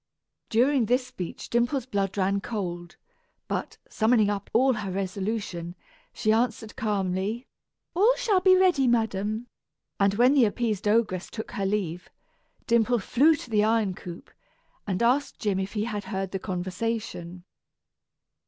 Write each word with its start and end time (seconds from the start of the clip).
During 0.49 0.87
this 0.87 1.05
speech 1.05 1.47
Dimple's 1.51 1.85
blood 1.85 2.17
ran 2.17 2.41
cold, 2.41 2.95
but, 3.47 3.77
summoning 3.87 4.31
up 4.31 4.49
all 4.51 4.73
her 4.73 4.89
resolution, 4.89 5.75
she 6.11 6.31
answered 6.33 6.75
calmly, 6.75 7.45
"All 7.93 8.15
shall 8.15 8.39
be 8.41 8.57
ready, 8.57 8.87
madam;" 8.87 9.45
and 9.99 10.15
when 10.15 10.33
the 10.33 10.45
appeased 10.45 10.87
ogress 10.87 11.29
took 11.29 11.51
her 11.51 11.67
leave, 11.67 12.09
Dimple 12.65 12.97
flew 12.97 13.35
to 13.35 13.49
the 13.51 13.63
iron 13.63 13.93
coop, 13.93 14.31
and 14.87 15.03
asked 15.03 15.37
Jim 15.37 15.59
if 15.59 15.73
he 15.73 15.83
had 15.83 16.05
heard 16.05 16.31
the 16.31 16.39
conversation. 16.39 17.43